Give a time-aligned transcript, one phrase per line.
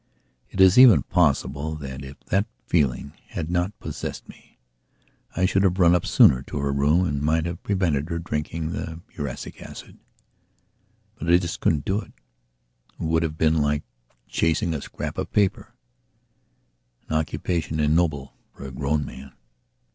[0.49, 4.57] It is even possible that, if that feeling had not possessed me,
[5.35, 8.71] I should have run up sooner to her room and might have prevented her drinking
[8.71, 9.99] the prussic acid.
[11.19, 12.13] But I just couldn't do it;
[12.99, 13.83] it would have been like
[14.27, 15.69] chasing a scrap of paperan
[17.11, 19.33] occupation ignoble for a grown man.